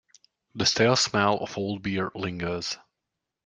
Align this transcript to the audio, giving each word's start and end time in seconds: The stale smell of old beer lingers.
The 0.55 0.65
stale 0.65 0.95
smell 0.95 1.37
of 1.37 1.59
old 1.59 1.83
beer 1.83 2.11
lingers. 2.15 2.75